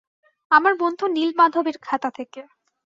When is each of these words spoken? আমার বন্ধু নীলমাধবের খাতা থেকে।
আমার 0.51 0.73
বন্ধু 0.75 1.05
নীলমাধবের 1.07 1.77
খাতা 1.81 2.09
থেকে। 2.11 2.41